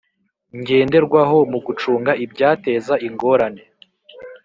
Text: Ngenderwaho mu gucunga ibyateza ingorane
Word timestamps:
Ngenderwaho 0.59 1.37
mu 1.51 1.59
gucunga 1.65 2.11
ibyateza 2.25 2.93
ingorane 3.07 3.63